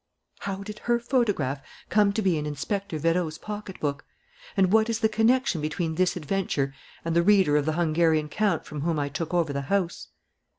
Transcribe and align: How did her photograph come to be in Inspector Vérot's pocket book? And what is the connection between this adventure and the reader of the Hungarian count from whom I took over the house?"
How 0.39 0.63
did 0.63 0.79
her 0.89 0.97
photograph 0.97 1.61
come 1.89 2.11
to 2.13 2.23
be 2.23 2.35
in 2.35 2.47
Inspector 2.47 2.97
Vérot's 2.99 3.37
pocket 3.37 3.79
book? 3.79 4.03
And 4.57 4.73
what 4.73 4.89
is 4.89 5.01
the 5.01 5.07
connection 5.07 5.61
between 5.61 5.93
this 5.93 6.15
adventure 6.15 6.73
and 7.05 7.15
the 7.15 7.21
reader 7.21 7.55
of 7.55 7.67
the 7.67 7.73
Hungarian 7.73 8.27
count 8.27 8.65
from 8.65 8.81
whom 8.81 8.97
I 8.97 9.09
took 9.09 9.31
over 9.31 9.53
the 9.53 9.61
house?" 9.69 10.07